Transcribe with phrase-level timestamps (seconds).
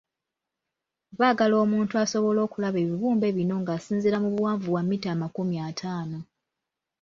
[1.19, 6.19] Baagala omuntu asobole okulaba ebibumbe bino nga asinziira mu buwanvu bwa mita amakumi ataano.